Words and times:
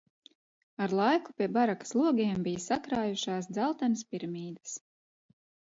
Ar 0.85 0.95
laiku 0.99 1.35
pie 1.41 1.47
barakas 1.57 1.93
logiem 1.99 2.41
bija 2.49 2.65
sakrājušās 2.69 3.53
dzeltenas 3.59 4.07
piramīdas. 4.13 4.77